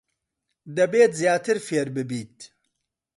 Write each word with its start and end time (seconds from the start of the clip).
دەبێت 0.77 1.11
زیاتر 1.19 1.57
فێر 1.67 1.87
ببیت. 1.95 2.37